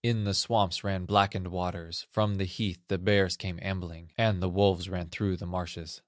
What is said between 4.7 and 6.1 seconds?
ran through the marshes.